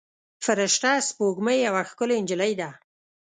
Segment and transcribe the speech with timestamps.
[0.45, 2.69] فرشته سپوږمۍ یوه ښکلې نجلۍ ده.